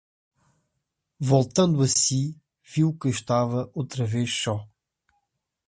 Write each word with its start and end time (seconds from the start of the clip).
Voltando 1.29 1.83
a 1.83 1.87
si, 1.87 2.23
viu 2.73 2.91
que 2.99 3.07
estava 3.09 3.69
outra 3.75 4.03
vez 4.03 4.31
só. 4.33 4.67